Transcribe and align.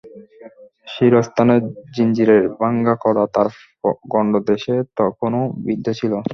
শিরস্ত্রাণের 0.87 1.61
জিঞ্জিরের 1.93 2.43
ভাঙ্গা 2.55 2.95
কড়া 3.03 3.25
তার 3.35 3.49
গণ্ডদেশে 4.11 4.75
তখনো 4.99 5.39
বিদ্ধ 5.65 5.85
ছিল। 5.99 6.13